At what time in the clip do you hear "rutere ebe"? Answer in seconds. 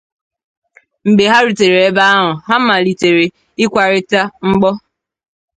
1.45-2.01